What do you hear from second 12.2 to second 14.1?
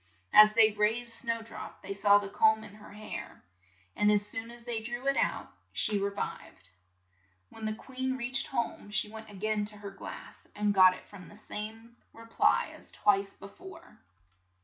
ply as twice be fore.